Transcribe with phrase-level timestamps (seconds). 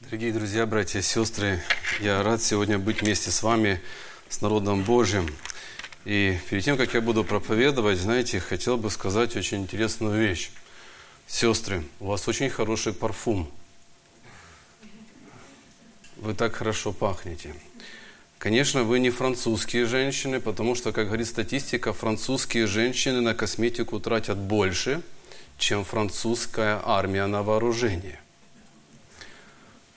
[0.00, 1.60] Дорогие друзья, братья и сестры,
[2.00, 3.80] я рад сегодня быть вместе с вами,
[4.28, 5.28] с народом Божьим.
[6.04, 10.52] И перед тем, как я буду проповедовать, знаете, хотел бы сказать очень интересную вещь.
[11.26, 13.50] Сестры, у вас очень хороший парфум.
[16.16, 17.52] Вы так хорошо пахнете.
[18.38, 24.38] Конечно, вы не французские женщины, потому что, как говорит статистика, французские женщины на косметику тратят
[24.38, 25.02] больше,
[25.58, 28.20] чем французская армия на вооружение.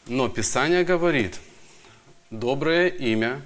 [0.08, 1.40] Но Писание говорит,
[2.32, 3.42] доброе имя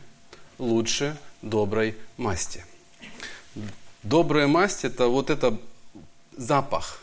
[0.57, 2.66] лучше доброй масти.
[4.03, 5.57] Добрая масть– это вот это
[6.38, 7.02] запах,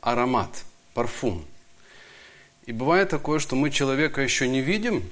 [0.00, 1.44] аромат, парфум.
[2.66, 5.08] И бывает такое, что мы человека еще не видим,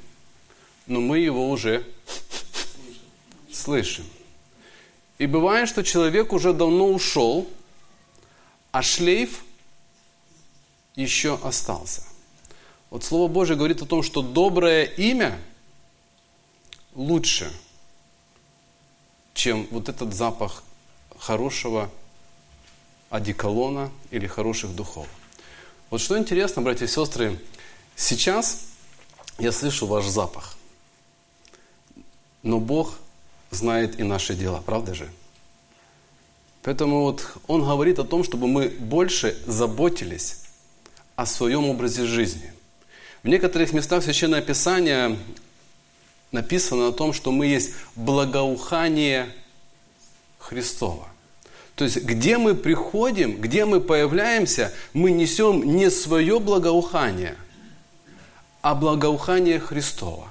[0.87, 1.87] но мы его уже
[3.53, 4.07] слышим.
[5.19, 7.49] И бывает, что человек уже давно ушел,
[8.73, 9.45] а шлейф
[10.97, 12.10] еще остался.
[12.91, 15.39] Вот Слово Божье говорит о том, что доброе имя
[16.97, 17.51] лучше,
[19.33, 20.65] чем вот этот запах
[21.17, 21.89] хорошего
[23.09, 25.07] одеколона или хороших духов.
[25.89, 27.41] Вот что интересно, братья и сестры,
[27.95, 28.67] сейчас
[29.39, 30.57] я слышу ваш запах,
[32.43, 32.99] но Бог
[33.53, 35.09] знает и наши дела, правда же?
[36.63, 40.43] Поэтому вот Он говорит о том, чтобы мы больше заботились
[41.15, 42.53] о своем образе жизни–
[43.23, 45.17] в некоторых местах Священное Писание
[46.33, 49.29] написано о том, что мы есть благоухание
[50.39, 51.09] Христова.
[51.75, 57.37] То есть, где мы приходим, где мы появляемся, мы несем не свое благоухание,
[58.61, 60.31] а благоухание Христова.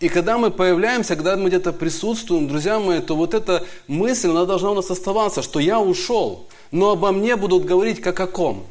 [0.00, 4.46] И когда мы появляемся, когда мы где-то присутствуем, друзья мои, то вот эта мысль, она
[4.46, 8.66] должна у нас оставаться, что я ушел, но обо мне будут говорить как о ком?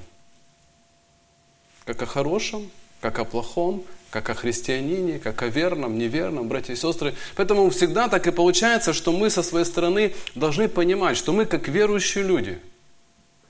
[1.85, 2.69] Как о хорошем,
[3.01, 7.15] как о плохом, как о христианине, как о верном, неверном, братья и сестры.
[7.35, 11.67] Поэтому всегда так и получается, что мы со своей стороны должны понимать, что мы как
[11.67, 12.59] верующие люди,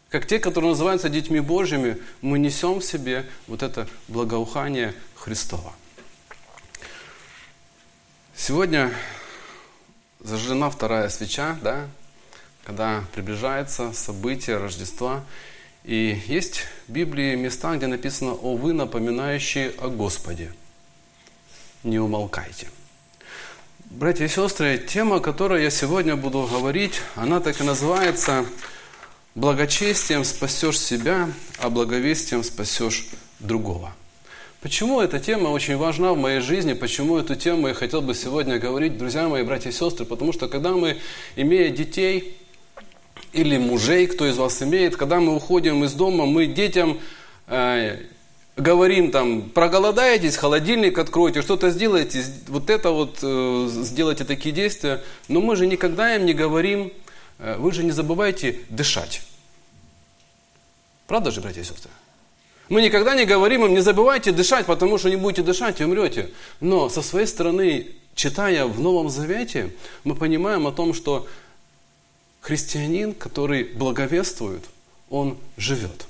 [0.09, 5.73] как те, которые называются детьми Божьими, мы несем в себе вот это благоухание Христова.
[8.35, 8.91] Сегодня
[10.19, 11.87] зажжена вторая свеча, да,
[12.65, 15.23] когда приближается событие Рождества–
[15.83, 20.51] и есть в Библии места, где написано «О вы, напоминающие о Господе,
[21.83, 22.67] не умолкайте».
[23.85, 28.45] Братья и сестры, тема, о которой я сегодня буду говорить, она так и называется
[29.33, 33.07] «Благочестием спасешь себя, а благовестием спасешь
[33.39, 33.93] другого».
[34.61, 38.59] Почему эта тема очень важна в моей жизни, почему эту тему я хотел бы сегодня
[38.59, 40.97] говорить, друзья мои, братья и сестры, потому что когда мы,
[41.37, 42.37] имея детей,
[43.33, 46.99] или мужей, кто из вас имеет, когда мы уходим из дома, мы детям
[47.47, 47.97] э,
[48.55, 55.41] говорим там, проголодаетесь, холодильник откройте, что-то сделайте, вот это вот, э, сделайте такие действия, но
[55.41, 56.91] мы же никогда им не говорим,
[57.39, 59.21] э, вы же не забывайте дышать.
[61.07, 61.89] Правда же, братья и сестры?
[62.69, 66.29] Мы никогда не говорим им, не забывайте дышать, потому что не будете дышать и умрете.
[66.59, 69.73] Но со своей стороны, читая в Новом Завете,
[70.03, 71.25] мы понимаем о том, что
[72.41, 74.63] христианин, который благовествует,
[75.09, 76.05] он живет.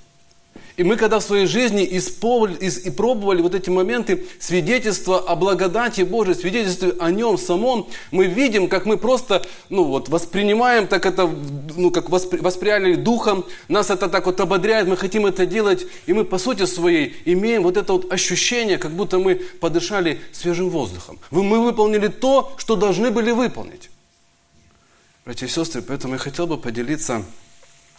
[0.80, 6.36] И мы, когда в своей жизни и пробовали вот эти моменты свидетельства о благодати Божьей,
[6.36, 11.30] свидетельстве о Нем самом, мы видим, как мы просто ну, вот, воспринимаем, так это,
[11.76, 16.24] ну, как восприняли Духом, нас это так вот ободряет, мы хотим это делать, и мы
[16.24, 21.20] по сути своей имеем вот это вот ощущение, как будто мы подышали свежим воздухом.
[21.30, 23.90] Мы выполнили то, что должны были выполнить.
[25.30, 27.24] Братья и сестры, поэтому я хотел бы поделиться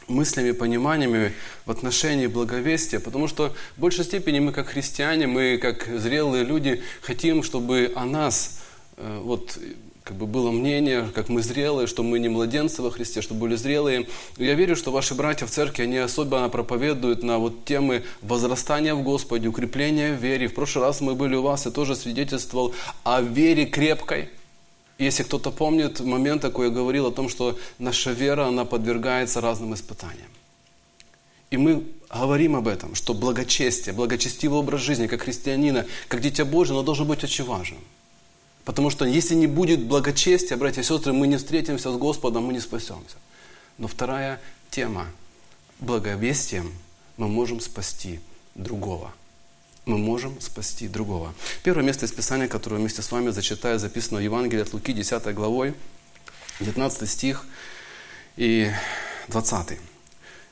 [0.09, 1.33] мыслями, пониманиями
[1.65, 6.83] в отношении благовестия, потому что в большей степени мы как христиане, мы как зрелые люди
[7.03, 8.59] хотим, чтобы о нас
[8.97, 9.57] э, вот
[10.03, 13.55] как бы было мнение, как мы зрелые, что мы не младенцы во Христе, что были
[13.55, 14.09] зрелые.
[14.37, 19.05] я верю, что ваши братья в церкви, они особенно проповедуют на вот темы возрастания в
[19.05, 20.49] Господе, укрепления в вере.
[20.49, 24.31] В прошлый раз мы были у вас, я тоже свидетельствовал о вере крепкой–
[25.05, 29.75] если кто-то помнит момент такой, я говорил о том, что наша вера, она подвергается разным
[29.75, 30.29] испытаниям.
[31.51, 36.75] И мы говорим об этом, что благочестие, благочестивый образ жизни, как христианина, как дитя Божие,
[36.75, 37.81] оно должно быть очень важным.
[38.65, 42.53] Потому что если не будет благочестия, братья и сестры, мы не встретимся с Господом, мы
[42.53, 43.17] не спасемся.
[43.79, 45.07] Но вторая тема.
[45.81, 46.73] Благовестием
[47.17, 48.21] мы можем спасти
[48.55, 49.13] другого
[49.91, 51.35] мы можем спасти другого.
[51.65, 55.35] Первое место из Писания, которое вместе с вами зачитаю, записано в Евангелии от Луки, 10
[55.35, 55.75] главой,
[56.61, 57.45] 19 стих
[58.37, 58.71] и
[59.29, 59.79] 20.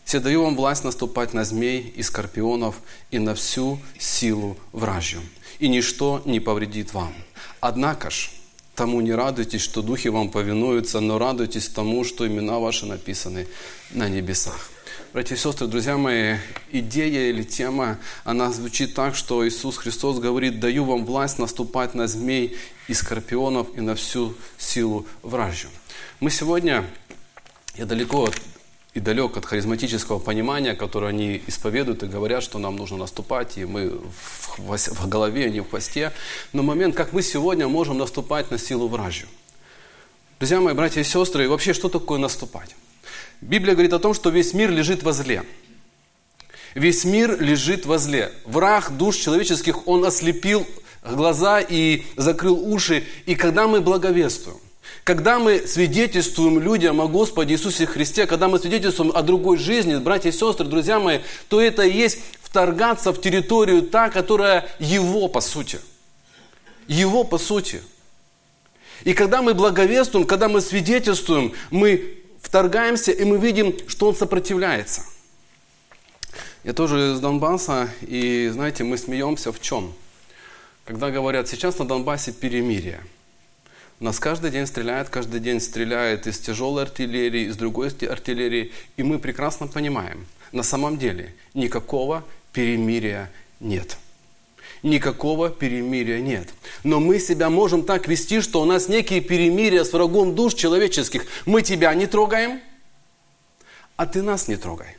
[0.05, 2.77] все даю вам власть наступать на змей и скорпионов
[3.13, 5.21] и на всю силу вражью,
[5.61, 7.15] и ничто не повредит вам.
[7.61, 8.31] Однако ж,
[8.75, 13.47] тому не радуйтесь, что духи вам повинуются, но радуйтесь тому, что имена ваши написаны
[13.91, 14.71] на небесах.
[15.19, 16.37] Братья и сестры, друзья мои,
[16.71, 22.07] идея или тема, она звучит так, что Иисус Христос говорит, даю вам власть наступать на
[22.07, 22.57] змей
[22.87, 25.71] и скорпионов и на всю силу вражью.
[26.21, 26.85] Мы сегодня,
[27.75, 28.41] я далеко от
[28.95, 33.65] и далек от харизматического понимания, которое они исповедуют и говорят, что нам нужно наступать, и
[33.65, 36.13] мы в, в голове, а не в хвосте.
[36.53, 39.27] Но момент, как мы сегодня можем наступать на силу вражью.
[40.39, 42.77] Друзья мои, братья и сестры, и вообще, что такое наступать?
[43.41, 45.45] Библия говорит о том, что весь мир лежит во зле.
[46.75, 48.33] Весь мир лежит во зле.
[48.45, 50.67] Враг душ человеческих, он ослепил
[51.03, 53.05] глаза и закрыл уши.
[53.27, 54.59] И когда мы благовествуем,
[55.05, 60.29] когда мы свидетельствуем людям о Господе Иисусе Христе, когда мы свидетельствуем о другой жизни, братья
[60.29, 65.41] и сестры, друзья мои, то это и есть вторгаться в территорию та, которая Его по
[65.41, 65.81] сути.
[66.87, 67.83] Его по сути.
[69.05, 75.03] И когда мы благовествуем, когда мы свидетельствуем, мы вторгаемся, и мы видим, что он сопротивляется.
[76.65, 79.95] Я тоже из Донбасса, и знаете, мы смеемся в чем?
[80.85, 83.01] Когда говорят, сейчас на Донбассе перемирие.
[84.01, 89.19] Нас каждый день стреляют, каждый день стреляют из тяжелой артиллерии, из другой артиллерии, и мы
[89.19, 93.31] прекрасно понимаем, на самом деле никакого перемирия
[93.61, 93.99] нет.
[94.83, 96.49] Никакого перемирия нет.
[96.85, 101.27] Но мы себя можем так вести, что у нас некие перемирия с врагом душ человеческих.
[101.47, 102.61] Мы тебя не трогаем,
[103.97, 104.97] а ты нас не трогай.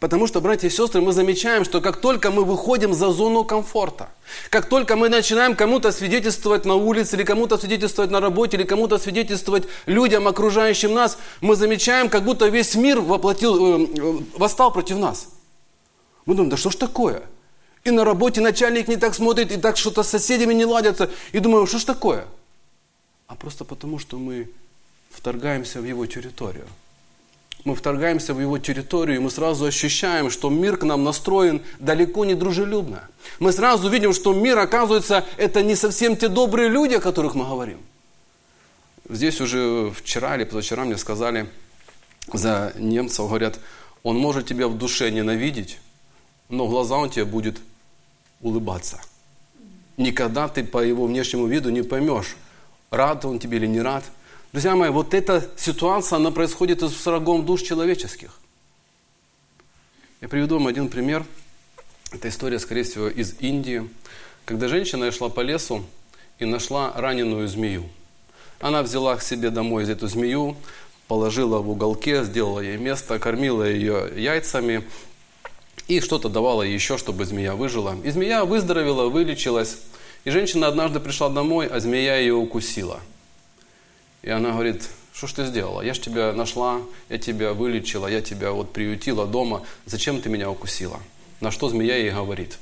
[0.00, 4.08] Потому что, братья и сестры, мы замечаем, что как только мы выходим за зону комфорта,
[4.48, 8.98] как только мы начинаем кому-то свидетельствовать на улице, или кому-то свидетельствовать на работе, или кому-то
[8.98, 14.98] свидетельствовать людям, окружающим нас, мы замечаем, как будто весь мир воплотил, э, э, восстал против
[14.98, 15.30] нас.
[16.26, 17.22] Мы думаем, да что ж такое?
[17.84, 21.10] И на работе начальник не так смотрит, и так что-то с соседями не ладятся.
[21.32, 22.26] И думаем, что ж такое?
[23.26, 24.50] А просто потому, что мы
[25.10, 26.66] вторгаемся в его территорию.
[27.64, 32.24] Мы вторгаемся в его территорию, и мы сразу ощущаем, что мир к нам настроен далеко
[32.24, 33.08] не дружелюбно.
[33.40, 37.44] Мы сразу видим, что мир, оказывается, это не совсем те добрые люди, о которых мы
[37.44, 37.80] говорим.
[39.08, 41.48] Здесь уже вчера или позавчера мне сказали
[42.32, 43.58] за немцев, говорят,
[44.02, 45.78] он может тебя в душе ненавидеть,
[46.48, 47.60] но глаза он тебе будет
[48.40, 49.00] улыбаться.
[49.96, 52.36] Никогда ты по его внешнему виду не поймешь,
[52.90, 54.04] рад он тебе или не рад.
[54.52, 58.38] Друзья мои, вот эта ситуация, она происходит с врагом душ человеческих.
[60.20, 61.24] Я приведу вам один пример.
[62.12, 63.88] Это история, скорее всего, из Индии,
[64.44, 65.84] когда женщина шла по лесу
[66.38, 67.84] и нашла раненую змею.
[68.60, 70.56] Она взяла к себе домой эту змею,
[71.06, 74.84] положила в уголке, сделала ей место, кормила ее яйцами,
[75.88, 77.96] и что-то давала еще, чтобы змея выжила.
[78.04, 79.78] И змея выздоровела, вылечилась.
[80.24, 83.00] И женщина однажды пришла домой, а змея ее укусила.
[84.22, 85.80] И она говорит, что ж ты сделала?
[85.80, 89.64] Я ж тебя нашла, я тебя вылечила, я тебя вот приютила дома.
[89.86, 91.00] Зачем ты меня укусила?
[91.40, 92.58] На что змея ей говорит,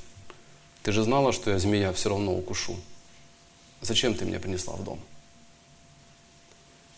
[0.83, 2.77] ты же знала, что я змея все равно укушу.
[3.81, 4.99] Зачем ты меня принесла в дом?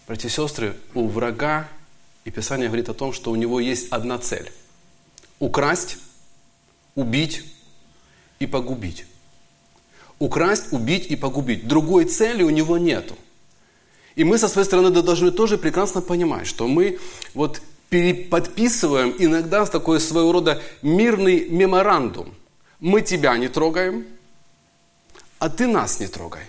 [0.06, 1.68] Братья и сестры, у врага,
[2.24, 4.52] и Писание говорит о том, что у него есть одна цель–
[5.40, 5.98] украсть
[7.00, 7.44] убить
[8.40, 9.06] и погубить.
[10.20, 11.68] Украсть, убить и погубить.
[11.68, 13.16] Другой цели у него нету.
[14.16, 17.00] И мы со своей стороны должны тоже прекрасно понимать, что мы
[17.34, 22.36] вот переподписываем иногда такой своего рода мирный меморандум.
[22.80, 24.06] Мы тебя не трогаем,
[25.40, 26.44] а ты нас не трогай.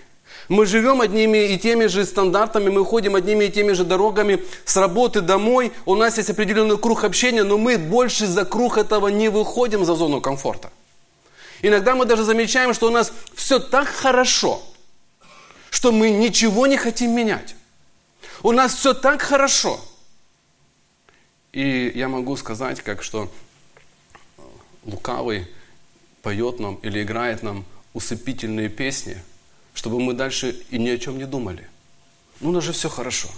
[0.51, 4.75] Мы живем одними и теми же стандартами, мы ходим одними и теми же дорогами с
[4.75, 5.71] работы домой.
[5.85, 9.95] У нас есть определенный круг общения, но мы больше за круг этого не выходим за
[9.95, 10.69] зону комфорта.
[11.61, 14.61] Иногда мы даже замечаем, что у нас все так хорошо,
[15.69, 17.55] что мы ничего не хотим менять.
[18.43, 19.79] У нас все так хорошо.
[21.53, 23.31] И я могу сказать, как что
[24.83, 25.47] лукавый
[26.21, 29.15] поет нам или играет нам усыпительные песни–
[29.73, 31.67] чтобы мы дальше и ни о чем не думали.
[32.39, 33.29] Ну, у нас же все хорошо.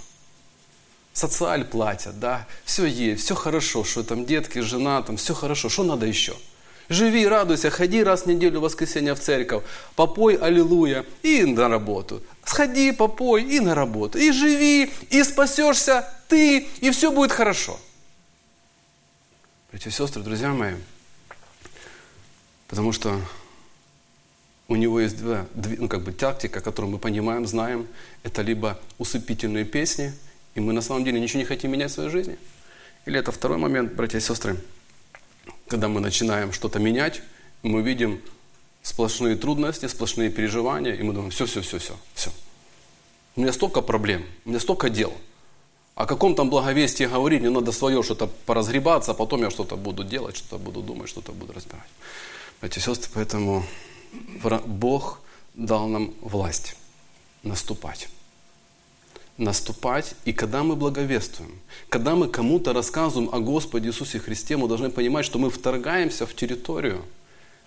[1.12, 5.84] Социаль платят, да, все есть, все хорошо, что там детки, жена, там все хорошо, что
[5.84, 6.34] надо еще?
[6.88, 9.62] Живи, радуйся, ходи раз в неделю в воскресенье в церковь,
[9.96, 12.22] попой аллилуйя и на работу.
[12.44, 14.18] Сходи, попой и на работу.
[14.18, 17.78] И живи, и спасешься ты, и все будет хорошо.
[19.70, 20.74] Братья и сестры, друзья мои,
[22.68, 23.20] потому что
[24.68, 27.86] у него есть два, ну, как бы тактика, которую мы понимаем, знаем.
[28.22, 30.12] Это либо усыпительные песни,
[30.54, 32.38] и мы на самом деле ничего не хотим менять в своей жизни.
[33.04, 34.56] Или это второй момент, братья и сестры,
[35.68, 37.22] когда мы начинаем что-то менять,
[37.62, 38.22] мы видим
[38.82, 42.30] сплошные трудности, сплошные переживания, и мы думаем, все, все, все, все, все.
[43.36, 45.12] У меня столько проблем, у меня столько дел.
[45.94, 50.04] О каком там благовестии говорить, мне надо свое что-то поразгребаться, а потом я что-то буду
[50.04, 51.86] делать, что-то буду думать, что-то буду разбирать.
[52.60, 53.64] Братья сестры, поэтому
[54.66, 55.20] Бог
[55.54, 56.76] дал нам власть
[57.42, 58.08] наступать.
[59.36, 64.90] Наступать, и когда мы благовествуем, когда мы кому-то рассказываем о Господе Иисусе Христе, мы должны
[64.90, 67.04] понимать, что мы вторгаемся в территорию,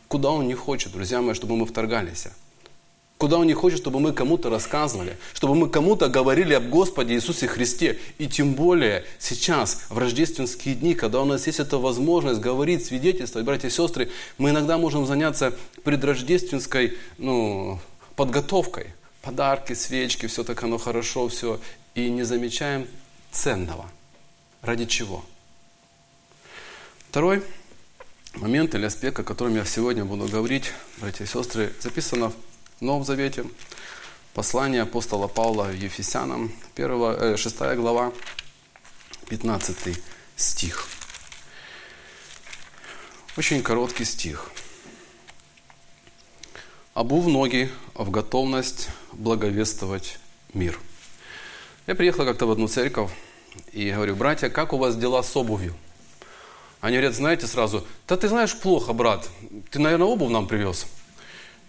[0.07, 2.27] куда Он не хочет, друзья мои, чтобы мы вторгались.
[3.17, 7.47] Куда Он не хочет, чтобы мы кому-то рассказывали, чтобы мы кому-то говорили об Господе Иисусе
[7.47, 7.97] Христе.
[8.19, 13.45] И тем более сейчас, в рождественские дни, когда у нас есть эта возможность говорить, свидетельствовать,
[13.45, 17.79] братья и сестры, мы иногда можем заняться предрождественской ну,
[18.15, 18.87] подготовкой.
[19.23, 21.59] Подарки, свечки, все так оно хорошо, все.
[21.95, 22.87] И не замечаем
[23.31, 23.89] ценного.
[24.61, 25.25] Ради чего?
[27.09, 27.41] Второй
[28.35, 32.35] момент или аспект, о котором я сегодня буду говорить, братья и сестры, записано в
[32.79, 33.43] Новом Завете.
[34.33, 38.13] Послание апостола Павла Ефесянам, 1, 6 э, глава,
[39.29, 39.97] 15
[40.35, 40.87] стих.
[43.35, 44.51] Очень короткий стих
[46.93, 50.19] обув ноги в готовность благовествовать
[50.53, 50.79] мир.
[51.87, 53.11] Я приехал как-то в одну церковь
[53.71, 55.75] и говорю, братья, как у вас дела с обувью?
[56.81, 59.29] Они говорят, знаете сразу, да ты знаешь плохо, брат,
[59.71, 60.85] ты, наверное, обувь нам привез?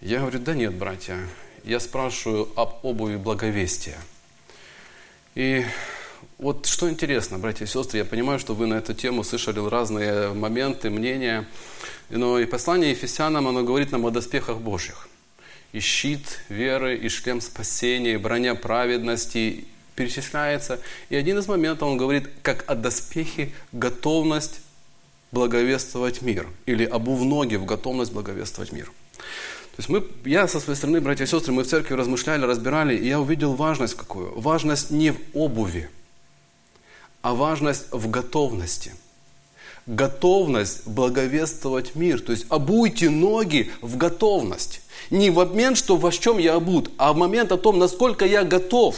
[0.00, 1.18] Я говорю, да нет, братья,
[1.64, 3.98] я спрашиваю об обуви благовестия.
[5.34, 5.64] И
[6.38, 10.32] вот что интересно, братья и сестры, я понимаю, что вы на эту тему слышали разные
[10.34, 11.48] моменты, мнения,
[12.10, 15.08] но и послание Ефесянам, оно говорит нам о доспехах Божьих
[15.72, 19.64] и щит веры, и шлем спасения, и броня праведности
[19.96, 20.80] перечисляется.
[21.08, 24.60] И один из моментов он говорит, как о доспехе готовность
[25.32, 26.46] благовествовать мир.
[26.66, 28.90] Или обув ноги в готовность благовествовать мир.
[29.78, 33.06] Есть мы, я со своей стороны, братья и сестры, мы в церкви размышляли, разбирали, и
[33.06, 34.38] я увидел важность какую.
[34.38, 35.88] Важность не в обуви,
[37.22, 38.92] а важность в готовности.
[39.86, 42.20] Готовность благовествовать мир.
[42.20, 44.82] То есть обуйте ноги в готовность.
[45.10, 48.42] Не в момент, что во чем я обут, а в момент о том, насколько я
[48.42, 48.96] готов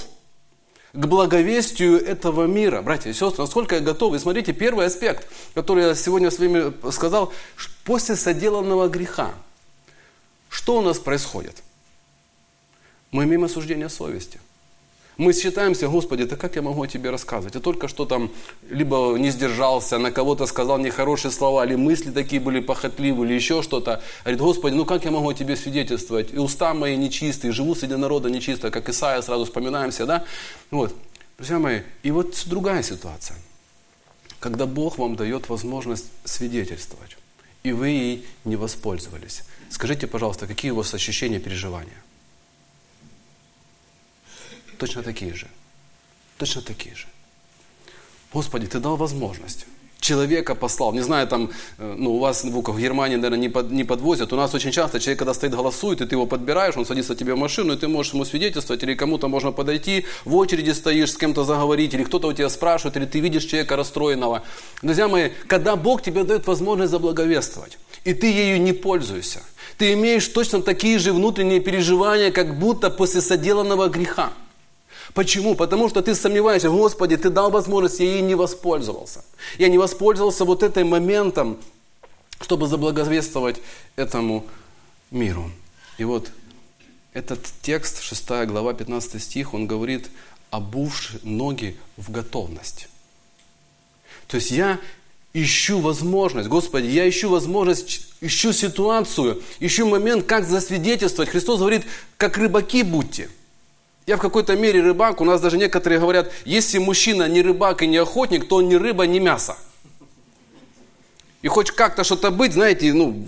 [0.95, 2.81] к благовестию этого мира.
[2.81, 4.15] Братья и сестры, насколько я готов.
[4.15, 7.33] И смотрите, первый аспект, который я сегодня с вами сказал,
[7.85, 9.35] после соделанного греха.
[10.61, 11.63] Что у нас происходит?
[13.13, 14.39] Мы имеем осуждение совести.
[15.17, 17.55] Мы считаемся, Господи, да как я могу о тебе рассказывать?
[17.55, 18.31] Я только что там
[18.69, 23.63] либо не сдержался, на кого-то сказал нехорошие слова, или мысли такие были похотливые, или еще
[23.63, 24.03] что-то.
[24.23, 26.31] Говорит, Господи, ну как я могу о тебе свидетельствовать?
[26.31, 30.27] И уста мои нечистые, живу среди народа нечисто, как Исаия, сразу вспоминаемся, да?
[30.71, 30.95] Вот,
[31.39, 33.39] друзья мои, и вот другая ситуация.
[34.41, 37.17] Когда Бог вам дает возможность свидетельствовать,
[37.63, 39.43] и вы ей не воспользовались.
[39.71, 42.03] Скажите, пожалуйста, какие у вас ощущения, переживания?
[44.81, 45.47] точно такие же.
[46.39, 47.07] Точно такие же.
[48.33, 49.67] Господи, Ты дал возможность.
[50.01, 50.95] Человека послал.
[50.95, 54.33] Не знаю, там, э, ну, у вас в Германии, наверное, не, под, не подвозят.
[54.33, 57.35] У нас очень часто человек, когда стоит, голосует, и ты его подбираешь, он садится тебе
[57.35, 61.19] в машину, и ты можешь ему свидетельствовать, или кому-то можно подойти, в очереди стоишь, с
[61.19, 64.43] кем-то заговорить, или кто-то у тебя спрашивает, или ты видишь человека расстроенного.
[64.81, 69.43] Друзья мои, когда Бог тебе дает возможность заблаговествовать, и ты ею не пользуешься,
[69.81, 74.31] ты имеешь точно такие же внутренние переживания, как будто после соделанного греха.
[75.15, 75.55] Почему?
[75.55, 79.25] Потому что ты сомневаешься, Господи, ты дал возможность, я ей не воспользовался.
[79.57, 81.57] Я не воспользовался вот этим моментом,
[82.43, 83.57] чтобы заблаговествовать
[83.97, 84.45] этому
[85.11, 85.51] миру.
[85.97, 86.31] И вот
[87.15, 90.11] этот текст, 6 глава, 15 стих, он говорит,
[90.51, 92.89] обувши ноги в готовность.
[94.27, 94.79] То есть я
[95.33, 101.31] ищу возможность, Господи, я ищу возможность, ищу ситуацию, ищу момент, как засвидетельствовать.
[101.31, 101.85] Христос говорит,
[102.17, 103.29] как рыбаки будьте–
[104.11, 107.87] я в какой-то мере рыбак, у нас даже некоторые говорят, если мужчина не рыбак и
[107.87, 109.57] не охотник, то он ни рыба, ни мясо.
[111.43, 113.25] И хоть как-то что-то быть, знаете, ну,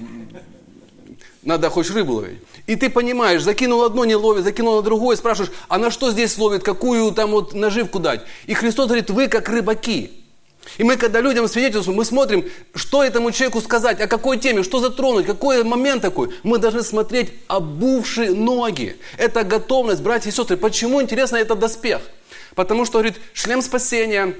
[1.42, 2.40] надо хоть рыбу ловить.
[2.66, 6.36] И ты понимаешь, закинул одно, не ловит, закинул на другое, спрашиваешь, а на что здесь
[6.36, 8.22] ловит, какую там вот наживку дать?
[8.46, 10.21] И Христос говорит, вы как рыбаки.
[10.78, 14.80] И мы, когда людям свидетельствуем, мы смотрим, что этому человеку сказать, о какой теме, что
[14.80, 16.34] затронуть, какой момент такой.
[16.42, 18.96] Мы должны смотреть обувшие ноги.
[19.18, 20.56] Это готовность, братья и сестры.
[20.56, 22.00] Почему, интересно, это доспех?
[22.54, 24.34] Потому что, говорит, шлем спасения,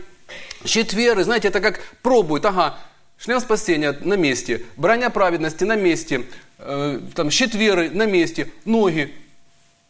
[0.65, 2.79] щит веры, знаете, это как пробует, ага,
[3.19, 6.27] шлем спасения на месте, броня праведности на месте,
[6.59, 9.15] э, там, щит веры на месте, ноги,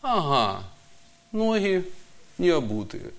[0.02, 0.62] ага,
[1.32, 1.84] ноги
[2.38, 3.10] не обутые,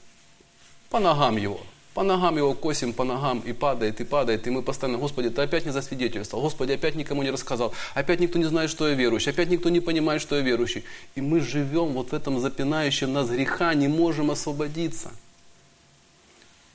[0.89, 1.61] по ногам его–
[1.93, 4.47] По ногам его косим, по ногам, и падает, и падает.
[4.47, 6.43] И мы постоянно, Господи, ты опять не засвидетельствовал.
[6.43, 7.73] Господи, опять никому не рассказал.
[7.93, 9.31] Опять никто не знает, что я верующий.
[9.31, 10.83] Опять никто не понимает, что я верующий.
[11.13, 15.11] И мы живем вот в этом запинающем нас греха, не можем освободиться.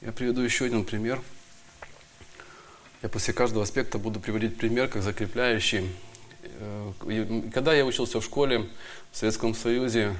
[0.00, 1.20] Я приведу еще один пример.
[3.02, 5.88] Я после каждого аспекта буду приводить пример как закрепляющий.
[6.42, 6.92] Э,
[7.52, 8.68] когда я учился в школе
[9.10, 10.14] в Советском Союзе,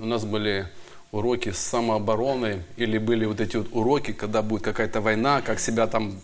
[0.00, 0.68] у нас были
[1.10, 6.20] уроки самообороны или были вот эти вот уроки, когда будет какая-то война, как себя там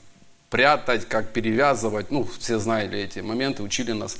[0.50, 2.10] прятать, как перевязывать.
[2.10, 4.18] Ну, все знали эти моменты, учили нас.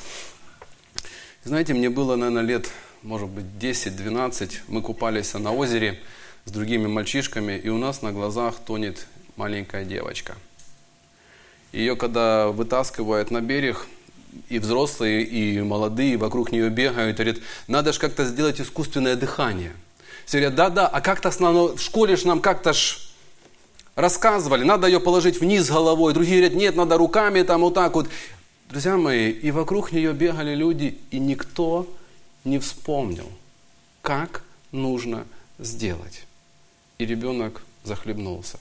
[1.45, 2.71] Знаете, мне было, наверное, лет,
[3.03, 4.61] может быть, 10-12.
[4.69, 6.01] Мы купались на озере
[6.47, 9.07] с другими мальчишками, и у нас на глазах тонет
[9.37, 10.35] маленькая девочка.
[11.73, 13.87] Ее, когда вытаскивают на берег,
[14.49, 17.37] и взрослые, и молодые вокруг нее бегают, говорят,
[17.69, 19.73] надо же как-то сделать искусственное дыхание–
[20.27, 22.99] все говорят, да-да, а как-то в школе ж нам как-то ж
[23.97, 26.15] рассказывали, надо ее положить вниз головой.
[26.15, 28.09] Другие говорят, нет, надо руками там вот так вот.
[28.69, 31.87] Друзья мои, и вокруг нее бегали люди, и никто
[32.45, 33.29] не вспомнил,
[34.03, 34.43] как
[34.73, 35.27] нужно
[35.59, 36.25] сделать.
[36.99, 38.59] И ребенок захлебнулся.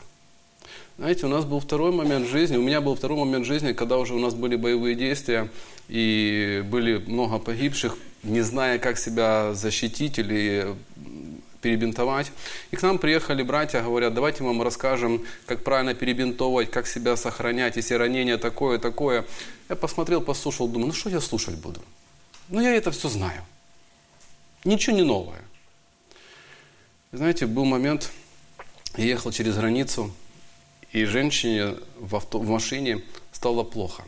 [0.98, 4.14] Знаете, у нас был второй момент жизни, у меня был второй момент жизни, когда уже
[4.14, 5.50] у нас были боевые действия,
[5.90, 10.76] и были много погибших, не зная, как себя защитить или
[11.64, 12.32] перебинтовать.
[12.70, 17.16] И к нам приехали братья, говорят, давайте мы вам расскажем, как правильно перебинтовывать, как себя
[17.18, 19.26] сохранять, если ранение такое, такое.
[19.70, 21.82] Я посмотрел, послушал, думаю, ну что я слушать буду?
[22.50, 23.42] Ну я это все знаю.
[24.66, 25.42] Ничего не новое.
[27.12, 28.12] Знаете, был момент,
[28.98, 30.14] я ехал через границу,
[30.92, 33.02] и женщине в, авто, в машине
[33.32, 34.04] стало плохо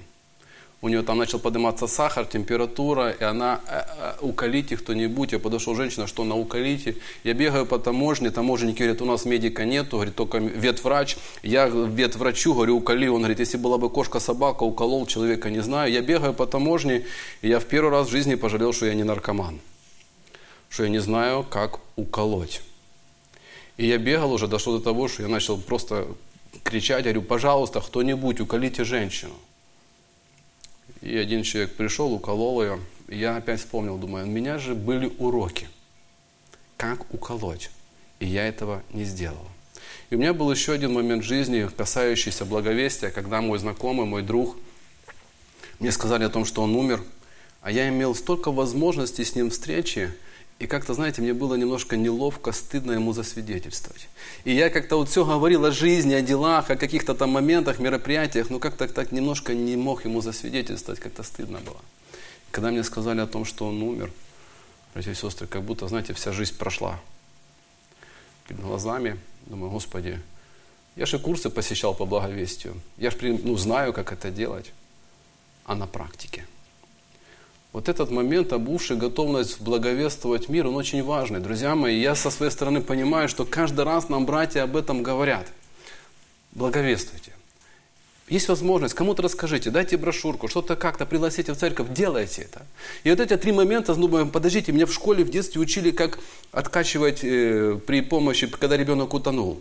[0.85, 5.73] у нее там начал подниматься сахар, температура, и она, э, э, уколите кто-нибудь, я подошел,
[5.73, 10.15] женщина, что на уколите, я бегаю по таможне, таможенники говорят, у нас медика нету, говорит,
[10.15, 15.49] только ветврач, я ветврачу, говорю, уколи, он говорит, если была бы кошка, собака, уколол человека,
[15.49, 17.03] не знаю, я бегаю по таможне,
[17.41, 19.59] и я в первый раз в жизни пожалел, что я не наркоман,
[20.69, 22.61] что я не знаю, как уколоть.
[23.77, 26.05] И я бегал уже, дошло до того, что я начал просто
[26.63, 29.33] кричать, говорю, пожалуйста, кто-нибудь, уколите женщину.
[31.05, 32.79] И один человек пришел, уколол ее.
[33.07, 35.69] И я опять вспомнил, думаю, у меня же были уроки,
[36.77, 37.69] как уколоть.
[38.19, 39.47] И я этого не сделал.
[40.09, 44.57] И у меня был еще один момент жизни, касающийся благовестия, когда мой знакомый, мой друг,
[45.79, 47.03] мне сказали о том, что он умер,
[47.61, 50.11] а я имел столько возможностей с ним встречи,
[50.57, 54.07] и как-то, знаете, мне было немножко неловко, стыдно ему засвидетельствовать.
[54.45, 58.49] И я как-то вот все говорил о жизни, о делах, о каких-то там моментах, мероприятиях,
[58.49, 61.79] но как-то так немножко не мог ему засвидетельствовать, как-то стыдно было.
[62.51, 64.13] Когда мне сказали о том, что он умер,
[64.93, 67.01] братья и сестры, как будто, знаете, вся жизнь прошла
[68.47, 69.19] перед глазами.
[69.47, 70.21] Думаю, Господи,
[70.95, 72.79] я же курсы посещал по благовестию.
[72.97, 74.71] Я же ну, знаю, как это делать.
[75.65, 76.45] А на практике–
[77.75, 81.41] вот этот момент, обувший готовность благовествовать мир, он очень важный.
[81.41, 85.51] Друзья мои, я со своей стороны понимаю, что каждый раз нам братья об этом говорят.
[86.53, 87.33] Благовествуйте.
[88.29, 92.65] Есть возможность, кому-то расскажите, дайте брошюрку, что-то как-то пригласите в церковь, делайте это.
[93.03, 96.19] И вот эти три момента, ну, подождите, меня в школе в детстве учили, как
[96.53, 99.59] откачивать э, при помощи, когда ребенок утонул.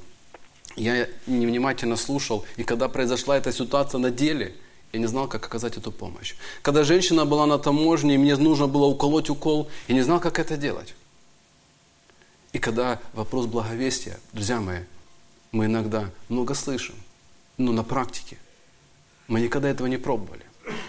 [0.77, 4.55] Я невнимательно слушал, и когда произошла эта ситуация на деле–
[4.94, 6.35] я не знал, как оказать эту помощь.
[6.62, 10.38] Когда женщина была на таможне, и мне нужно было уколоть укол, я не знал, как
[10.38, 10.94] это делать.
[12.52, 14.80] И когда вопрос благовестия, друзья мои,
[15.50, 16.94] мы иногда много слышим,
[17.59, 18.38] но на практике
[19.26, 20.42] мы никогда этого не пробовали.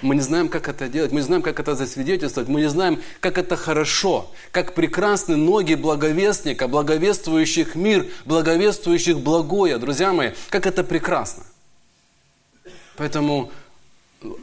[0.03, 3.01] Мы не знаем, как это делать, мы не знаем, как это засвидетельствовать, мы не знаем,
[3.19, 9.79] как это хорошо, как прекрасны ноги благовестника, благовествующих мир, благовествующих благое.
[9.79, 11.43] Друзья мои, как это прекрасно.
[12.97, 13.51] Поэтому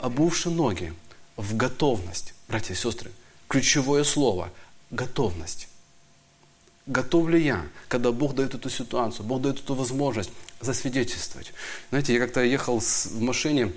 [0.01, 0.93] обувши ноги
[1.37, 2.35] в готовность.
[2.49, 3.11] Братья и сестры,
[3.49, 4.51] ключевое слово–
[4.91, 5.69] готовность.
[6.87, 11.53] Готов ли я, когда Бог дает эту ситуацию, Бог дает эту возможность засвидетельствовать?
[11.91, 13.73] Знаете, я как-то ехал в машине,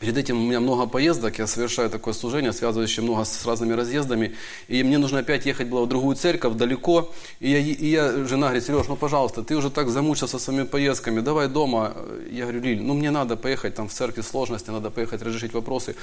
[0.00, 4.36] Перед этим у меня много поездок, я совершаю такое служение, связывающее много с разными разъездами.
[4.68, 7.12] И мне нужно опять ехать было в другую церковь, далеко.
[7.40, 11.20] И я, и я жена говорит, Сереж, ну пожалуйста, ты уже так замучился своими поездками,
[11.20, 11.96] давай дома.
[12.30, 15.96] Я говорю, Лиль, ну мне надо поехать, там в церкви сложности, надо поехать разрешить вопросы.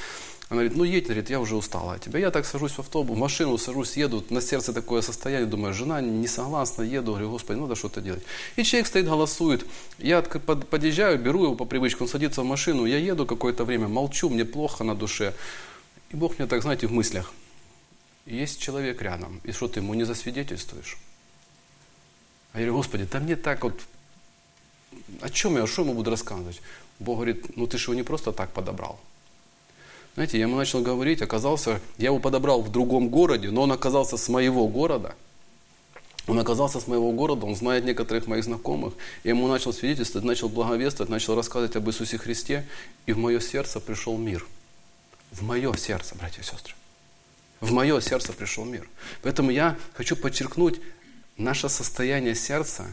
[0.49, 2.19] Она говорит, ну едь, говорит, я уже устала от тебя.
[2.19, 6.01] Я так сажусь в автобус, в машину сажусь, еду, на сердце такое состояние, думаю, жена
[6.01, 8.21] не согласна, еду, говорю, господи, надо что-то делать.
[8.55, 9.65] И человек стоит, голосует.
[9.97, 13.95] Я подъезжаю, беру его по привычке, он садится в машину, я еду какое-то время, время
[13.95, 15.33] молчу, мне плохо на душе.
[16.11, 17.33] И Бог мне так, знаете, в мыслях.
[18.25, 20.97] Есть человек рядом, и что ты ему не засвидетельствуешь?
[22.53, 23.79] А я говорю, Господи, да мне так вот
[25.21, 26.61] о чем я, что ему буду рассказывать?
[26.99, 28.99] Бог говорит, ну ты же его не просто так подобрал.
[30.15, 34.17] Знаете, я ему начал говорить, оказался, я его подобрал в другом городе, но он оказался
[34.17, 35.15] с моего города.
[36.27, 38.93] Он оказался с моего города, он знает некоторых моих знакомых.
[39.23, 42.65] Я ему начал свидетельствовать, начал благовествовать, начал рассказывать об Иисусе Христе,
[43.05, 44.45] и в мое сердце пришел мир.
[45.31, 46.73] В мое сердце, братья и сестры.
[47.61, 48.89] В мое сердце пришел мир.
[49.21, 50.79] Поэтому я хочу подчеркнуть,
[51.37, 52.85] наше состояние сердца,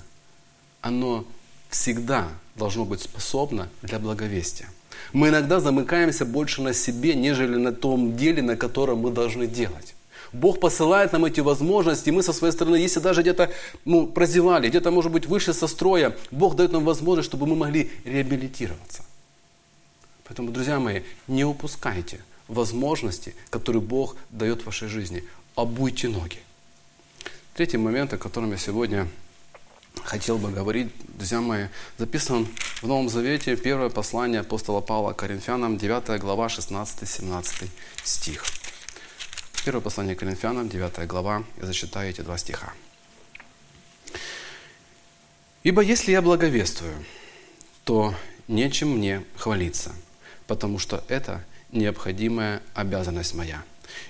[0.81, 1.25] оно
[1.71, 4.69] всегда должно быть способно для благовестия.
[5.13, 9.95] Мы иногда замыкаемся больше на себе, нежели на том деле, на котором мы должны делать.
[10.33, 13.51] Бог посылает нам эти возможности, мы со своей стороны, если даже где-то
[13.85, 17.91] ну, прозевали, где-то, может быть, выше со строя, Бог дает нам возможность, чтобы мы могли
[18.05, 19.05] реабилитироваться.
[20.25, 25.25] Поэтому, друзья мои, не упускайте возможности, которые Бог дает в вашей жизни.
[25.55, 26.39] Обуйте ноги.
[27.55, 29.09] Третий момент, о котором я сегодня
[30.05, 31.67] хотел бы говорить, друзья мои,
[31.99, 32.49] записан
[32.81, 37.69] в Новом Завете, первое послание апостола Павла Коринфянам, 9 глава, 16-17
[38.03, 38.45] стих.
[39.65, 42.73] Первое послание Коринфянам, 9 глава, я зачитаю эти два стиха.
[45.63, 47.05] «Ибо если я благовествую,
[47.85, 48.13] то
[48.49, 49.93] нечем мне хвалиться,
[50.49, 53.63] потому что это необходимая обязанность моя.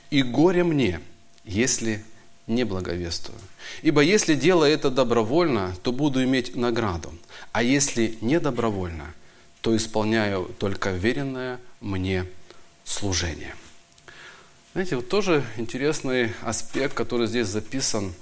[0.09, 1.01] И горе мне,
[1.45, 2.03] если
[2.47, 3.39] не благовествую.
[3.83, 7.13] Ибо если делаю это добровольно, то буду иметь награду.
[7.53, 9.13] А если не добровольно,
[9.61, 12.25] то исполняю только веренное мне
[12.85, 13.55] служение.
[14.73, 18.15] Знаете, вот тоже интересный аспект, который здесь записан.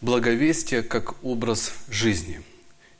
[0.00, 2.40] Благовестие как образ жизни.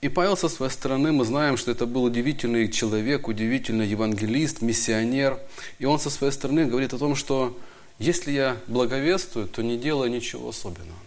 [0.02, 5.38] И Павел со своей стороны, мы знаем, что это был удивительный человек, удивительный евангелист, миссионер.
[5.78, 7.58] И он со своей стороны говорит о том, что
[7.98, 10.98] если я благовествую, то не делаю ничего особенного.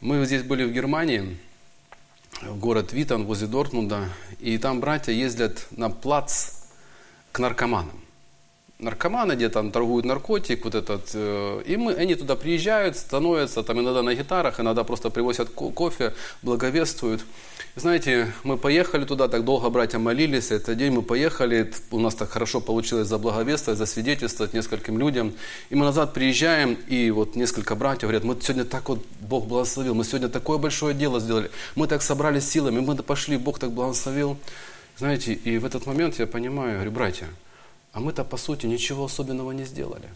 [0.00, 1.38] Мы здесь были в Германии,
[2.40, 4.08] в город Витан возле Дортмунда,
[4.40, 6.54] и там братья ездят на плац
[7.30, 8.02] к наркоманам.
[8.82, 13.80] Наркоманы, где там торгуют наркотик, вот этот, э, и мы, они туда приезжают, становятся там
[13.80, 17.24] иногда на гитарах, иногда просто привозят кофе, благовествуют.
[17.76, 22.28] Знаете, мы поехали туда, так долго братья молились, этот день мы поехали, у нас так
[22.28, 25.32] хорошо получилось заблаговествовать, засвидетельствовать нескольким людям.
[25.70, 29.94] И мы назад приезжаем, и вот несколько братьев говорят, мы сегодня так вот Бог благословил,
[29.94, 34.36] мы сегодня такое большое дело сделали, мы так собрались силами, мы пошли, Бог так благословил.
[34.98, 37.28] Знаете, и в этот момент я понимаю, говорю, братья,
[37.92, 40.08] а мы-то по сути ничего особенного не сделали.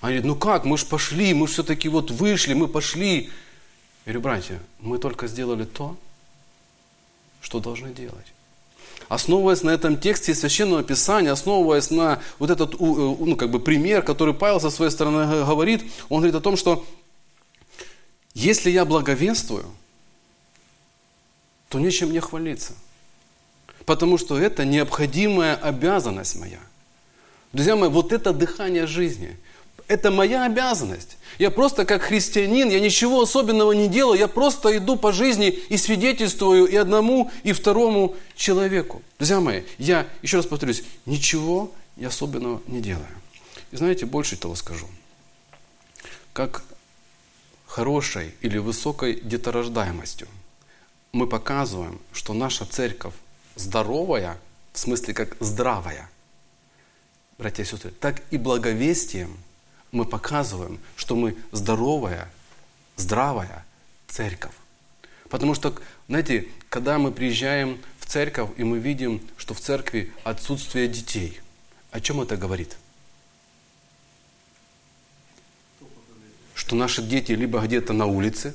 [0.00, 3.24] Они говорят, ну как, мы же пошли, мы все-таки вот вышли, мы пошли.
[4.06, 5.96] Я говорю, братья, мы только сделали то,
[7.42, 8.26] что должны делать.
[9.08, 14.32] Основываясь на этом тексте Священного Писания, основываясь на вот этот ну, как бы пример, который
[14.32, 16.86] Павел со своей стороны говорит, он говорит о том, что
[18.32, 19.66] если я благовенствую,
[21.68, 22.74] то нечем мне хвалиться.
[23.84, 26.60] Потому что это необходимая обязанность моя.
[27.52, 29.36] Друзья мои, вот это дыхание жизни–
[29.90, 31.16] это моя обязанность.
[31.40, 35.76] Я просто как христианин, я ничего особенного не делаю, я просто иду по жизни и
[35.76, 39.02] свидетельствую и одному, и второму человеку.
[39.18, 43.08] Друзья мои, я, еще раз повторюсь, ничего особенного не делаю.
[43.72, 44.86] И знаете, больше того скажу.
[46.32, 46.62] Как
[47.66, 50.28] хорошей или высокой деторождаемостью
[51.12, 53.14] мы показываем, что наша церковь
[53.56, 54.38] здоровая,
[54.72, 56.08] в смысле как здравая,
[57.40, 59.36] братья и сестры, так и благовестием–
[59.92, 62.30] мы показываем, что мы здоровая,
[62.96, 63.64] здравая
[64.08, 64.54] церковь.
[65.28, 65.74] Потому что,
[66.08, 71.40] знаете, когда мы приезжаем в церковь, и мы видим, что в церкви отсутствие детей,
[71.90, 72.76] о чем это говорит?
[76.54, 78.54] Что наши дети либо где-то на улице,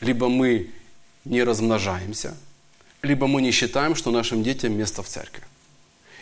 [0.00, 0.70] либо мы
[1.24, 2.36] не размножаемся,
[3.02, 5.42] либо мы не считаем, что нашим детям место в церкви.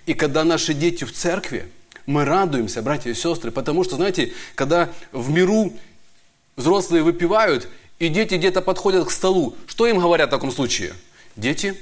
[0.06, 1.66] И когда наши дети в церкви–
[2.06, 5.72] мы радуемся, братья и сестры, потому что, знаете, когда в миру
[6.56, 10.94] взрослые выпивают, и дети где-то подходят к столу, что им говорят в таком случае?
[11.36, 11.80] Дети,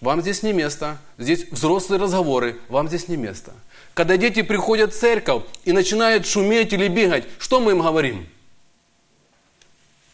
[0.00, 3.52] вам здесь не место, здесь взрослые разговоры, вам здесь не место.
[3.94, 8.26] Когда дети приходят в церковь и начинают шуметь или бегать, что мы им говорим?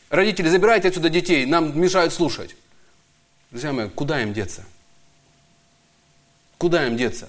[0.09, 2.57] Родители, забирайте отсюда детей, нам мешают слушать.
[3.51, 4.65] Друзья мои, куда им деться?
[6.59, 7.29] Куда им деться?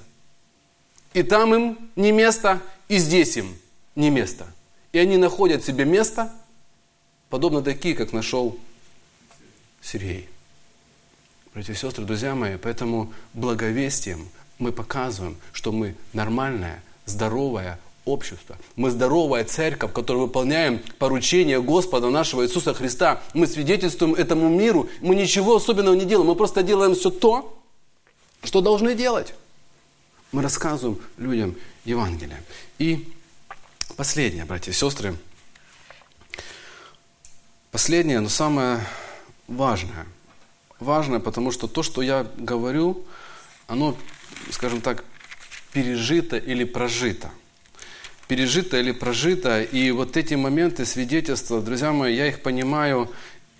[1.14, 3.56] И там им не место, и здесь им
[3.96, 4.48] не место.
[4.92, 6.34] И они находят себе место,
[7.30, 8.58] подобно такие, как нашел
[9.82, 10.28] Сергей.
[11.54, 18.58] Братья и сестры, друзья мои, поэтому благовестием мы показываем, что мы нормальная, здоровая общество.
[18.76, 23.22] Мы здоровая церковь, которая выполняем поручение Господа нашего Иисуса Христа.
[23.34, 24.90] Мы свидетельствуем этому миру.
[25.02, 26.28] Мы ничего особенного не делаем.
[26.28, 27.59] Мы просто делаем все то,
[28.44, 29.34] что должны делать.
[30.32, 32.42] Мы рассказываем людям Евангелие.
[32.78, 33.12] И
[33.96, 35.16] последнее, братья и сестры.
[37.72, 38.86] Последнее, но самое
[39.48, 40.06] важное.
[40.80, 43.06] Важное, потому что то, что я говорю,
[43.68, 43.98] оно,
[44.52, 45.04] скажем так,
[45.74, 47.32] пережито или прожито
[48.30, 49.64] пережито или прожито.
[49.64, 53.12] И вот эти моменты свидетельства, друзья мои, я их понимаю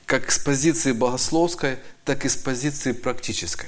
[0.06, 3.68] как с позиции богословской, так и с позиции практической.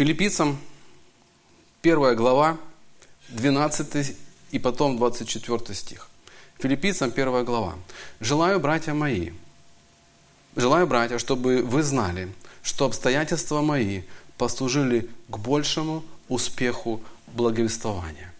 [0.00, 0.58] Филиппийцам,
[1.82, 2.56] первая глава,
[3.28, 4.16] 12
[4.50, 6.08] и потом 24 стих.
[6.58, 7.74] Филиппийцам, первая глава.
[8.18, 9.32] «Желаю, братья мои,
[10.56, 12.32] желаю, братья, чтобы вы знали,
[12.62, 14.04] что обстоятельства мои
[14.38, 18.32] послужили к большему успеху благовествования».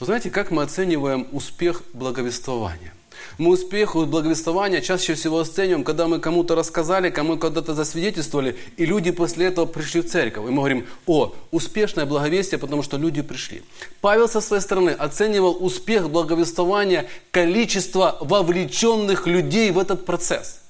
[0.00, 2.92] Вы знаете, как мы оцениваем успех благовествования?
[3.38, 9.10] Мы успех благовествования чаще всего оцениваем, когда мы кому-то рассказали, кому когда-то засвидетельствовали, и люди
[9.10, 10.46] после этого пришли в церковь.
[10.46, 13.62] И мы говорим, о, успешное благовестие, потому что люди пришли.
[14.00, 20.58] Павел со своей стороны оценивал успех благовествования количество вовлеченных людей в этот процесс–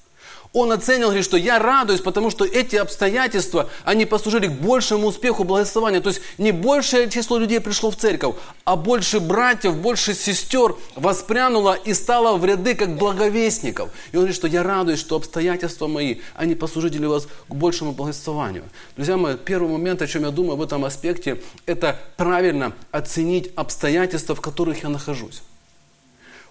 [0.53, 5.43] он оценил, говорит, что я радуюсь, потому что эти обстоятельства, они послужили к большему успеху
[5.43, 5.99] благословения.
[5.99, 11.73] То есть не большее число людей пришло в церковь, а больше братьев, больше сестер воспрянуло
[11.73, 13.89] и стало в ряды как благовестников.
[14.11, 18.65] И он говорит, что я радуюсь, что обстоятельства мои, они послужили вас к большему благословению.
[18.95, 24.35] Друзья мои, первый момент, о чем я думаю в этом аспекте, это правильно оценить обстоятельства,
[24.35, 25.41] в которых я нахожусь.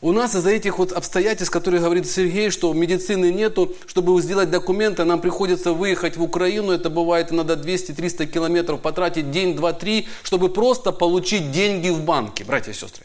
[0.04, 5.04] У нас из-за этих вот обстоятельств, которые говорит Сергей, что медицины нету, чтобы сделать документы,
[5.04, 10.48] нам приходится выехать в Украину, это бывает иногда 200-300 километров, потратить день, два, три, чтобы
[10.48, 13.04] просто получить деньги в банке, братья и сестры.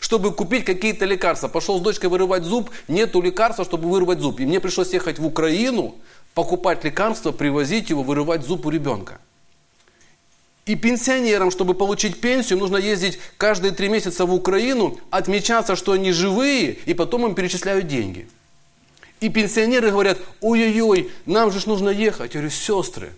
[0.00, 1.48] Чтобы купить какие-то лекарства.
[1.48, 4.38] Пошел с дочкой вырывать зуб, нету лекарства, чтобы вырвать зуб.
[4.38, 5.94] И мне пришлось ехать в Украину,
[6.34, 9.18] покупать лекарства, привозить его, вырывать зуб у ребенка.
[10.66, 16.10] И пенсионерам, чтобы получить пенсию, нужно ездить каждые три месяца в Украину, отмечаться, что они
[16.12, 18.26] живые, и потом им перечисляют деньги.
[19.20, 22.34] И пенсионеры говорят, ой-ой-ой, нам же нужно ехать.
[22.34, 23.12] Я говорю, сестры,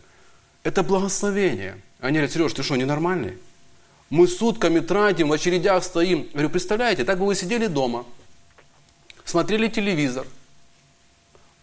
[0.64, 1.80] это благословение.
[2.00, 3.38] Они говорят, Сереж, ты что, ненормальный?
[4.10, 6.18] Мы сутками тратим, в очередях стоим.
[6.18, 8.04] Я говорю, представляете, так бы вы сидели дома,
[9.24, 10.26] смотрели телевизор,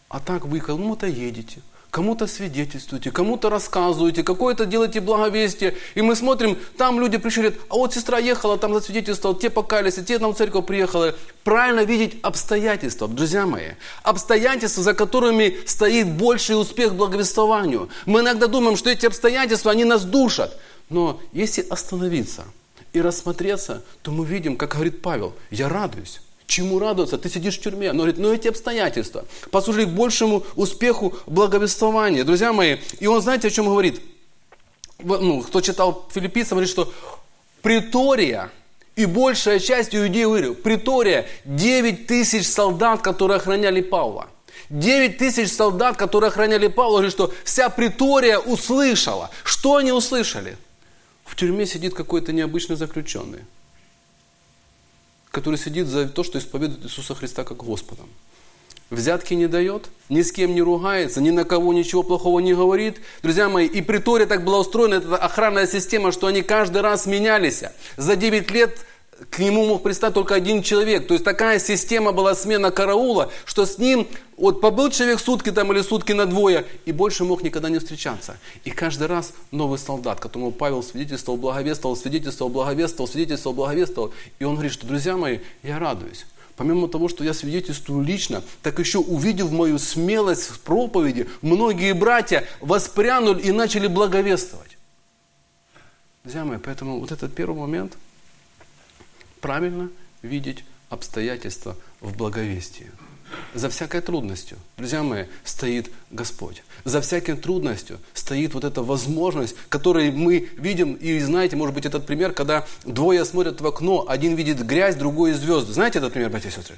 [0.08, 1.60] а так вы кому-то едете–
[1.94, 5.76] кому-то свидетельствуете, кому-то рассказываете, какое-то делаете благовестие.
[5.94, 9.94] И мы смотрим, там люди пришли, говорят, а вот сестра ехала, там засвидетельствовала, те покались,
[10.04, 11.14] те там в церковь приехали.
[11.44, 13.74] Правильно видеть обстоятельства, друзья мои.
[14.02, 17.90] Обстоятельства, за которыми стоит больший успех благовествованию.
[18.08, 20.60] Мы иногда думаем, что эти обстоятельства, они нас душат.
[20.90, 22.46] Но если остановиться
[22.92, 26.23] и рассмотреться, то мы видим, как говорит Павел, я радуюсь.
[26.48, 27.18] Чему радоваться?
[27.18, 27.92] Ты сидишь в тюрьме.
[27.94, 32.24] Но говорит, но эти обстоятельства послужили к большему успеху благовествования.
[32.24, 34.02] Друзья мои, и он, знаете, о чем говорит?
[35.00, 36.94] Ну, кто читал филиппийцам, говорит, что
[37.62, 38.52] притория
[38.96, 44.28] и большая часть иудеев, говорю, притория 9 тысяч солдат, которые охраняли Павла.
[44.70, 49.30] 9 тысяч солдат, которые охраняли Павла, говорит, что вся притория услышала.
[49.44, 50.58] Что они услышали?
[51.26, 53.40] В тюрьме сидит какой-то необычный заключенный
[55.34, 58.08] который сидит за то, что исповедует Иисуса Христа как Господом.
[58.92, 63.02] Взятки не дает, ни с кем не ругается, ни на кого ничего плохого не говорит.
[63.24, 67.64] Друзья мои, и притория так была устроена, это охранная система, что они каждый раз менялись.
[67.98, 68.86] За 9 лет
[69.30, 71.08] к нему мог пристать только один человек.
[71.08, 74.08] То есть такая система была смена караула, что с ним
[74.38, 78.38] вот побыл человек сутки там или сутки на двое, и больше мог никогда не встречаться.
[78.64, 84.14] И каждый раз новый солдат, которому Павел свидетельствовал, благовествовал, свидетельствовал, благовествовал, свидетельствовал, благовествовал.
[84.40, 86.26] И он говорит, что, друзья мои, я радуюсь.
[86.56, 92.46] Помимо того, что я свидетельствую лично, так еще увидев мою смелость в проповеди, многие братья
[92.62, 94.78] воспрянули и начали благовествовать.
[96.24, 97.94] Друзья мои, поэтому вот этот первый момент–
[99.44, 99.90] правильно
[100.22, 102.90] видеть обстоятельства в благовестии.
[103.54, 106.64] За всякой трудностью, друзья мои, стоит Господь.
[106.86, 112.06] За всякой трудностью стоит вот эта возможность, которую мы видим, и знаете, может быть, этот
[112.06, 115.74] пример, когда двое смотрят в окно, один видит грязь, другой звезды.
[115.74, 116.78] Знаете этот пример, братья и сестры?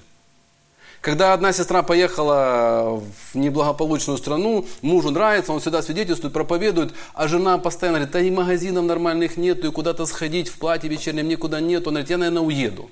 [1.06, 3.00] Когда одна сестра поехала
[3.32, 8.32] в неблагополучную страну, мужу нравится, он всегда свидетельствует, проповедует, а жена постоянно говорит, да и
[8.32, 11.90] магазинов нормальных нету, и куда-то сходить в платье вечернем никуда нету.
[11.90, 12.90] Он говорит, я, наверное, уеду.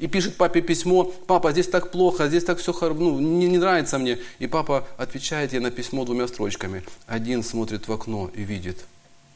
[0.00, 4.00] И пишет папе письмо, папа, здесь так плохо, здесь так все ну, не, не нравится
[4.00, 4.18] мне.
[4.40, 6.82] И папа отвечает ей на письмо двумя строчками.
[7.06, 8.84] Один смотрит в окно и видит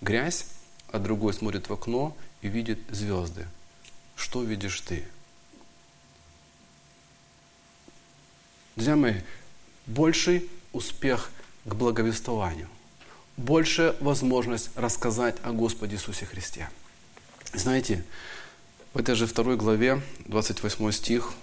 [0.00, 0.46] грязь,
[0.90, 3.46] а другой смотрит в окно и видит звезды.
[4.16, 5.04] что видишь ты.
[8.80, 9.16] Друзья мои,
[9.86, 11.30] больший успех
[11.66, 12.66] к благовествованию,
[13.36, 16.70] большая возможность рассказать о Господе Иисусе Христе.
[17.52, 18.02] Знаете,
[18.94, 21.34] в этой же второй главе, 28 стих,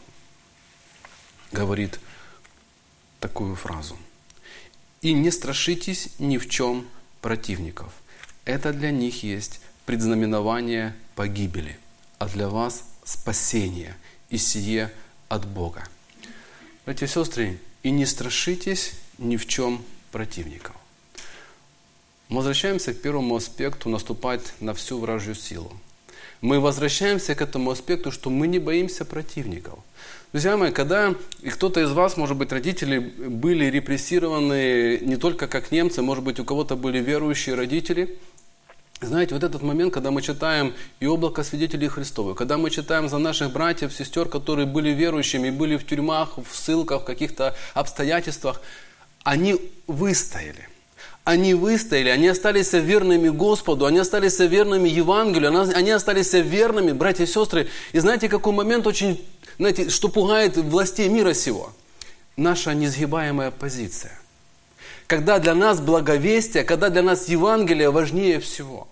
[1.51, 1.99] говорит
[3.19, 3.95] такую фразу.
[5.01, 6.87] «И не страшитесь ни в чем
[7.21, 7.93] противников.
[8.45, 11.77] Это для них есть предзнаменование погибели,
[12.17, 13.95] а для вас спасение,
[14.31, 14.91] и сие
[15.29, 15.87] от Бога».
[16.87, 20.73] Братья и сестры, и не страшитесь ни в чем противников.
[22.29, 25.73] Мы возвращаемся к первому аспекту наступать на всю вражью силу.
[26.39, 29.79] Мы возвращаемся к этому аспекту, что мы не боимся противников.
[30.31, 35.73] Друзья мои, когда и кто-то из вас, может быть, родители были репрессированы не только как
[35.73, 38.17] немцы, может быть, у кого-то были верующие родители,
[38.99, 43.19] знаете, вот этот момент, когда мы читаем и облако свидетелей Христовых, когда мы читаем за
[43.19, 48.61] наших братьев, сестер, которые были верующими, были в тюрьмах, в ссылках, в каких-то обстоятельствах,
[49.23, 50.67] они выстояли.
[51.23, 57.27] Они выстояли, они остались верными Господу, они остались верными Евангелию, они остались верными, братья и
[57.27, 57.67] сестры.
[57.91, 59.23] И знаете, какой момент очень,
[59.59, 61.71] знаете, что пугает властей мира сего?
[62.35, 64.16] Наша несгибаемая позиция–
[65.07, 68.87] когда для нас благовестие, когда для нас Евангелие важнее всего.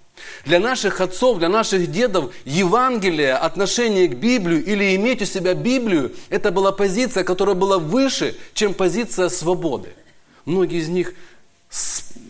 [0.45, 6.15] Для наших отцов, для наших дедов Евангелие, отношение к Библию или иметь у себя Библию,
[6.29, 9.93] это была позиция, которая была выше, чем позиция свободы.
[10.45, 11.13] Многие из них,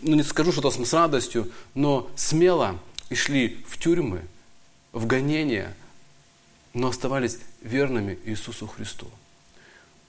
[0.02, 4.22] ну не скажу что-то с радостью, но смело и шли в тюрьмы,
[4.92, 5.72] в гонения,
[6.74, 9.06] но оставались верными Иисусу Христу.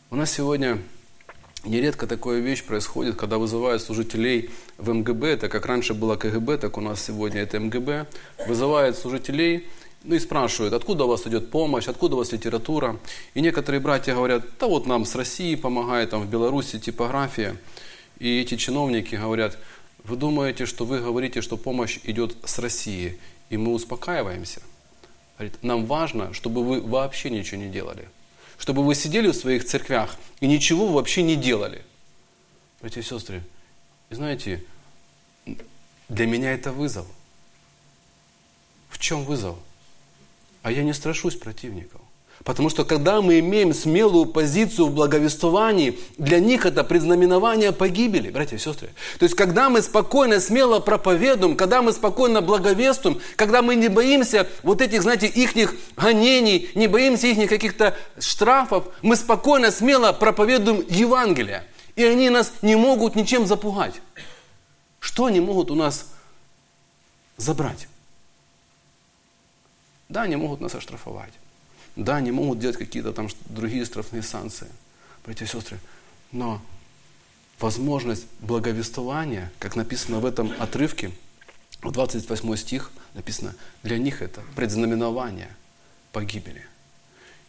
[0.09, 0.79] У нас сегодня
[1.67, 6.77] Нередко такая вещь происходит, когда вызывают служителей в МГБ, это как раньше было КГБ, так
[6.77, 8.07] у нас сегодня это МГБ,
[8.47, 9.67] вызывают служителей,
[10.05, 12.97] ну и спрашивают, откуда у вас идет помощь, откуда у вас литература.
[13.33, 17.57] И некоторые братья говорят, да вот нам с России помогает, там в Беларуси типография.
[18.17, 19.57] И эти чиновники говорят,
[20.05, 24.61] вы думаете, что вы говорите, что помощь идет с России, и мы успокаиваемся.
[25.37, 28.07] Говорит, нам важно, чтобы вы вообще ничего не делали
[28.57, 31.83] чтобы вы сидели в своих церквях и ничего вообще не делали.
[32.81, 33.43] Братья и сестры,
[34.09, 34.63] и знаете,
[36.09, 37.07] для меня это вызов.
[38.89, 39.57] В чем вызов?
[40.63, 42.01] А я не страшусь противников.
[42.43, 48.57] Потому что когда мы имеем смелую позицию в благовествовании, для них это предзнаменование погибели, братья
[48.57, 48.89] и сестры.
[49.17, 54.47] То есть, когда мы спокойно, смело проповедуем, когда мы спокойно благовествуем, когда мы не боимся
[54.61, 61.63] вот этих, знаете, ихних гонений, не боимся их каких-то штрафов, мы спокойно, смело проповедуем Евангелие.
[61.95, 63.95] И они нас не могут ничем запугать.
[64.99, 66.11] Что они могут у нас
[67.37, 67.87] забрать?
[70.07, 71.33] Да, они могут нас оштрафовать.
[71.97, 74.67] Да, они могут делать какие-то там другие штрафные санкции,
[75.25, 75.79] братья и сестры,
[76.31, 76.61] но
[77.59, 81.11] возможность благовествования, как написано в этом отрывке,
[81.81, 85.49] в 28 стих написано, для них это предзнаменование
[86.11, 86.65] погибели–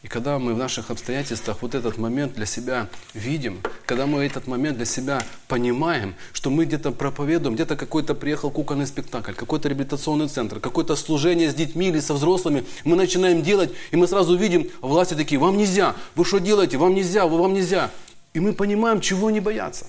[0.03, 4.47] и когда мы в наших обстоятельствах вот этот момент для себя видим, когда мы этот
[4.47, 10.29] момент для себя понимаем, что мы где-то проповедуем, где-то какой-то приехал кукольный спектакль, какой-то реабилитационный
[10.29, 14.71] центр, какое-то служение с детьми или со взрослыми, мы начинаем делать, и мы сразу видим,
[14.81, 17.91] власти такие, вам нельзя, вы что делаете, вам нельзя, вы вам нельзя.
[18.35, 19.87] И мы понимаем, чего не бояться.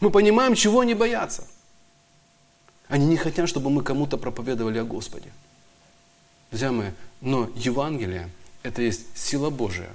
[0.00, 1.46] Мы понимаем, чего не бояться.
[2.88, 5.30] Они не хотят, чтобы мы кому-то проповедовали о Господе.
[6.50, 8.30] Друзья мои, но Евангелие–
[8.62, 9.90] это есть сила Божия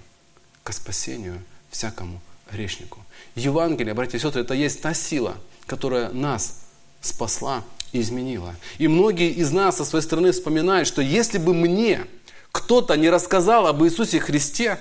[0.64, 3.00] к спасению всякому грешнику.
[3.36, 6.62] Евангелие, братья и сестры, это есть та сила, которая нас
[7.02, 8.56] спасла и изменила.
[8.78, 12.06] И многие из нас со своей стороны вспоминают, что если бы мне
[12.52, 14.80] кто-то не рассказал об Иисусе Христе,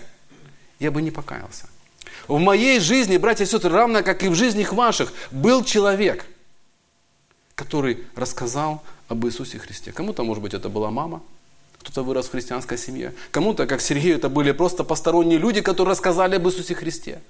[0.79, 1.69] я бы не покаялся.
[2.29, 6.27] В моей жизни, братья и сестры, равно как и в жизнях ваших, был человек,
[7.55, 9.93] который рассказал об Иисусе Христе.
[9.93, 11.23] Кому-то, может быть, это была мама,
[11.87, 13.15] кто-то вырос в христианской семье.
[13.31, 17.23] Кому-то, как Сергею, это были просто посторонние люди, которые рассказали об Иисусе Христе.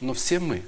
[0.00, 0.62] Но все мы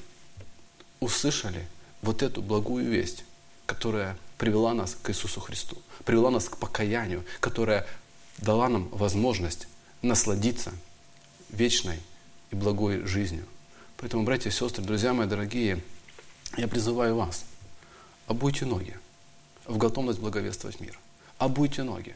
[0.99, 1.67] услышали
[2.01, 3.25] вот эту благую весть,
[3.67, 5.77] которая привела нас к Иисусу Христу,
[6.07, 7.87] привела нас к покаянию, которая
[8.39, 9.69] дала нам возможность
[10.01, 10.73] насладиться
[11.51, 11.99] вечной
[12.51, 13.45] и благой жизнью.
[13.99, 15.83] Поэтому, братья и сестры, друзья мои дорогие,
[16.57, 17.45] я призываю вас,
[18.27, 18.97] обуйте ноги
[19.67, 20.99] в готовность благовествовать мир.
[21.37, 22.15] Обуйте ноги.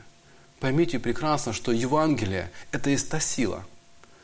[0.62, 3.64] Поймите прекрасно, что Евангелие– это есть та сила,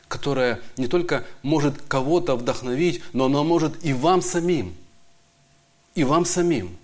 [0.07, 4.73] которая не только может кого-то вдохновить, но она может и вам самим,
[5.95, 6.77] и вам самим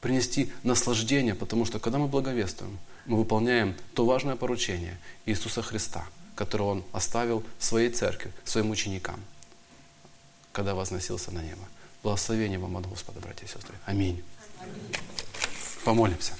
[0.00, 6.64] принести наслаждение, потому что когда мы благовествуем, мы выполняем то важное поручение Иисуса Христа, которое
[6.64, 9.20] Он оставил своей церкви, своим ученикам,
[10.52, 11.68] когда возносился на небо.
[12.02, 13.74] Благословение вам от Господа, братья и сестры.
[13.84, 14.24] Аминь.
[14.62, 14.96] Аминь.
[15.84, 16.32] Помолимся.